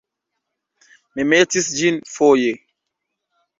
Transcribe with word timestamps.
Mi 1.19 1.27
metis 1.33 1.69
ĝin 1.81 2.01
foje. 2.17 2.57